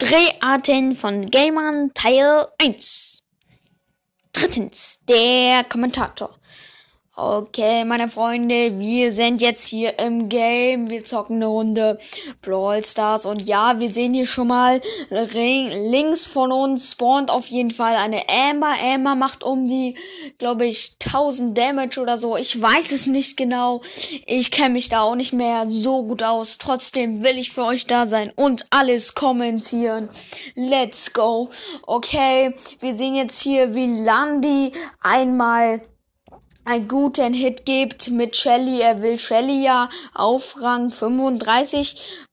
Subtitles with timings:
[0.00, 3.22] Dreharten von Gamern Teil 1.
[4.32, 6.39] Drittens, der Kommentator.
[7.16, 10.88] Okay, meine Freunde, wir sind jetzt hier im Game.
[10.90, 11.98] Wir zocken eine Runde
[12.40, 13.26] Brawl Stars.
[13.26, 14.80] Und ja, wir sehen hier schon mal
[15.10, 18.74] links von uns spawnt auf jeden Fall eine Amber.
[18.80, 19.96] Amber macht um die,
[20.38, 22.36] glaube ich, 1000 Damage oder so.
[22.36, 23.82] Ich weiß es nicht genau.
[24.24, 26.58] Ich kenne mich da auch nicht mehr so gut aus.
[26.58, 30.08] Trotzdem will ich für euch da sein und alles kommentieren.
[30.54, 31.50] Let's go.
[31.82, 34.72] Okay, wir sehen jetzt hier, wie Landy
[35.02, 35.82] einmal
[36.64, 38.80] einen guten Hit gibt mit Shelly.
[38.80, 42.26] Er will Shelly ja auf Rang 35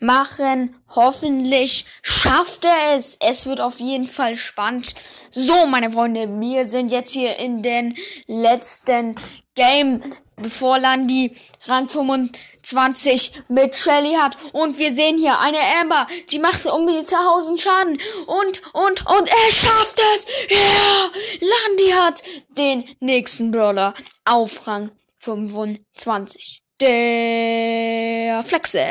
[0.00, 0.76] machen.
[0.94, 3.16] Hoffentlich schafft er es.
[3.20, 4.94] Es wird auf jeden Fall spannend.
[5.30, 9.16] So, meine Freunde, wir sind jetzt hier in den letzten
[9.54, 10.00] Game,
[10.40, 14.36] bevor Landi Rang 25 mit Shelly hat.
[14.52, 17.98] Und wir sehen hier eine Amber, die macht um die 1000 Schaden.
[18.26, 20.26] Und, und, und er schafft es.
[20.48, 21.10] Ja, yeah!
[21.40, 22.22] Landi hat
[22.56, 23.94] den nächsten Brawler
[24.24, 26.62] auf Rang 25.
[26.80, 28.86] Der Flexe.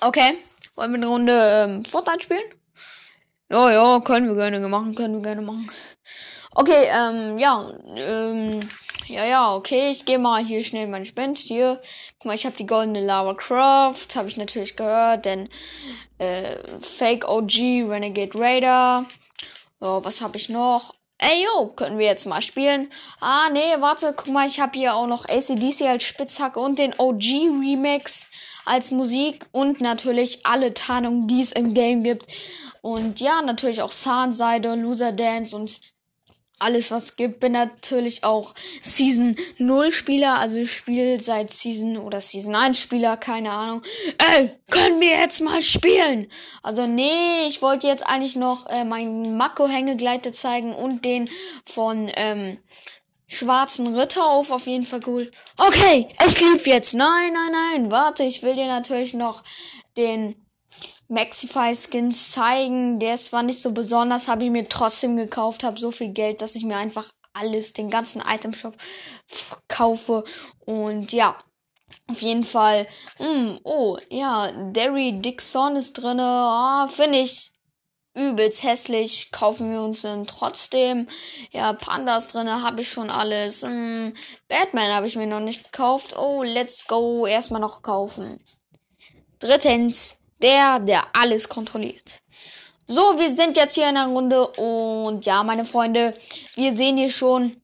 [0.00, 0.38] Okay,
[0.74, 2.42] wollen wir eine Runde ähm, Fortnite spielen?
[3.50, 5.70] Ja, ja, können wir gerne machen, können wir gerne machen.
[6.54, 8.60] Okay, ähm, ja, ähm,
[9.08, 11.38] ja, ja, okay, ich gehe mal hier schnell mein Spind.
[11.38, 11.80] Hier,
[12.18, 15.48] guck mal, ich habe die goldene Lava Croft, habe ich natürlich gehört, denn
[16.18, 19.06] äh, Fake OG, Renegade Raider.
[19.80, 20.94] Oh, was habe ich noch?
[21.18, 22.90] Ey, yo, können wir jetzt mal spielen?
[23.20, 26.94] Ah, nee, warte, guck mal, ich habe hier auch noch ACDC als Spitzhacke und den
[26.96, 27.22] OG
[27.60, 28.30] Remix
[28.64, 32.26] als Musik und natürlich alle Tarnungen, die es im Game gibt.
[32.82, 35.80] Und ja, natürlich auch Zahnseide, Loser Dance und
[36.58, 37.40] alles, was gibt.
[37.40, 43.16] Bin natürlich auch Season 0 Spieler, also ich spiele seit Season oder Season 1 Spieler,
[43.16, 43.82] keine Ahnung.
[44.18, 46.30] Ey, können wir jetzt mal spielen?
[46.62, 51.30] Also nee, ich wollte jetzt eigentlich noch äh, meinen Mako Hängegleiter zeigen und den
[51.64, 52.58] von ähm,
[53.26, 55.30] schwarzen Ritter auf, auf jeden Fall cool.
[55.56, 56.94] Okay, ich lief jetzt.
[56.94, 59.44] Nein, nein, nein, warte, ich will dir natürlich noch
[59.96, 60.34] den
[61.08, 62.98] Maxify Skins zeigen.
[62.98, 66.42] Der ist zwar nicht so besonders, habe ich mir trotzdem gekauft, habe so viel Geld,
[66.42, 68.76] dass ich mir einfach alles, den ganzen Item Shop
[69.68, 70.24] kaufe.
[70.64, 71.36] Und ja,
[72.08, 72.86] auf jeden Fall.
[73.18, 76.22] Mm, oh, ja, Derry Dixon ist drinne.
[76.22, 77.52] Ah, Finde ich
[78.14, 79.30] übelst hässlich.
[79.30, 81.08] Kaufen wir uns dann trotzdem.
[81.50, 83.62] Ja, Pandas drinne habe ich schon alles.
[83.62, 84.10] Mm,
[84.48, 86.16] Batman habe ich mir noch nicht gekauft.
[86.16, 87.26] Oh, let's go.
[87.26, 88.44] Erstmal noch kaufen.
[89.38, 92.20] Drittens, der, der alles kontrolliert.
[92.86, 96.14] So, wir sind jetzt hier in der Runde und ja, meine Freunde,
[96.54, 97.60] wir sehen hier schon,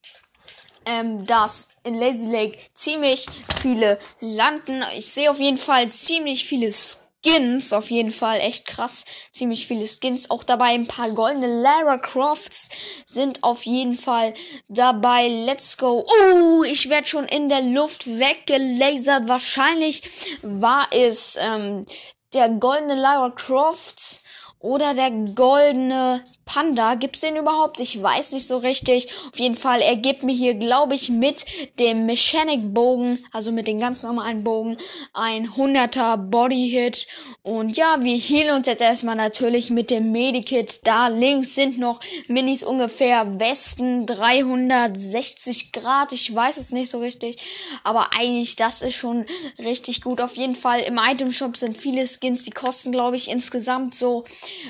[0.84, 3.26] ähm, dass in Lazy Lake ziemlich
[3.60, 4.82] viele landen.
[4.96, 9.86] Ich sehe auf jeden Fall ziemlich viele Skins, auf jeden Fall echt krass, ziemlich viele
[9.86, 10.28] Skins.
[10.30, 12.68] Auch dabei ein paar goldene Lara Crofts
[13.06, 14.34] sind auf jeden Fall
[14.68, 15.28] dabei.
[15.28, 16.04] Let's go.
[16.06, 19.26] Oh, ich werde schon in der Luft weggelasert.
[19.26, 20.02] Wahrscheinlich
[20.42, 21.86] war es ähm,
[22.34, 24.20] der goldene Lara Croft
[24.58, 26.22] oder der goldene
[26.54, 26.94] Panda.
[26.94, 27.80] Gibt's den überhaupt?
[27.80, 29.08] Ich weiß nicht so richtig.
[29.32, 31.44] Auf jeden Fall, er gibt mir hier, glaube ich, mit
[31.80, 34.76] dem Mechanic Bogen, also mit dem ganz normalen Bogen,
[35.14, 37.08] ein 100er Body Hit.
[37.42, 40.86] Und ja, wir healen uns jetzt erstmal natürlich mit dem Medikit.
[40.86, 41.98] Da links sind noch
[42.28, 46.12] Minis ungefähr Westen 360 Grad.
[46.12, 47.38] Ich weiß es nicht so richtig.
[47.82, 49.26] Aber eigentlich, das ist schon
[49.58, 50.20] richtig gut.
[50.20, 54.22] Auf jeden Fall, im Item Shop sind viele Skins, die kosten, glaube ich, insgesamt so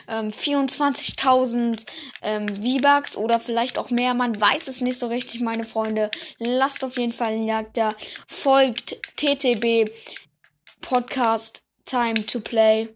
[0.09, 1.74] ähm, 24.000
[2.23, 4.15] ähm, V-Bucks oder vielleicht auch mehr.
[4.15, 6.11] Man weiß es nicht so richtig, meine Freunde.
[6.39, 7.95] Lasst auf jeden Fall einen Like da.
[8.29, 9.91] Folgt TTB
[10.81, 12.89] Podcast Time to Play.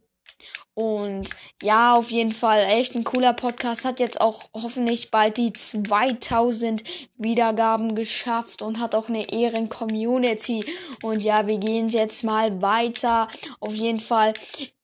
[0.79, 1.31] Und
[1.61, 3.85] ja, auf jeden Fall echt ein cooler Podcast.
[3.85, 6.85] Hat jetzt auch hoffentlich bald die 2000
[7.17, 10.65] Wiedergaben geschafft und hat auch eine Ehren-Community.
[11.03, 13.27] Und ja, wir gehen jetzt mal weiter.
[13.59, 14.35] Auf jeden Fall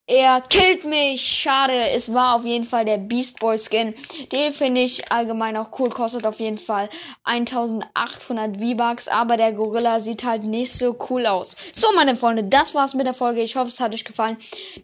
[0.06, 1.22] er killt mich.
[1.22, 1.90] Schade.
[1.90, 3.94] Es war auf jeden Fall der Beast Boy Skin.
[4.32, 5.90] Den finde ich allgemein auch cool.
[5.90, 6.88] Kostet auf jeden Fall
[7.24, 9.08] 1800 V-Bucks.
[9.08, 11.56] Aber der Gorilla sieht halt nicht so cool aus.
[11.72, 13.42] So, meine Freunde, das war's mit der Folge.
[13.42, 14.36] Ich hoffe, es hat euch gefallen.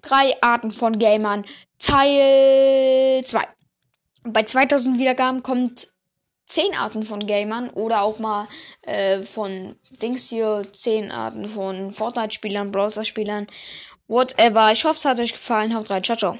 [0.02, 1.44] Drei Arten von Gamern.
[1.78, 3.42] Teil 2.
[4.24, 5.88] Bei 2000 Wiedergaben kommt
[6.46, 8.48] 10 Arten von Gamern oder auch mal
[8.82, 13.46] äh, von Dings hier 10 Arten von Fortnite-Spielern, Browser-Spielern
[14.10, 14.72] whatever.
[14.72, 15.74] Ich hoffe, es hat euch gefallen.
[15.74, 16.02] Haut rein.
[16.02, 16.36] Ciao, ciao.